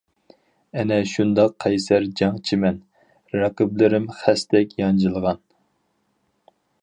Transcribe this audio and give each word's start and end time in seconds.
ئەنە 0.77 0.95
شۇنداق 1.11 1.51
قەيسەر 1.65 2.07
جەڭچىمەن، 2.21 2.79
رەقىبلىرىم 3.35 4.09
خەستەك 4.21 4.75
يانجىلغان. 4.83 5.43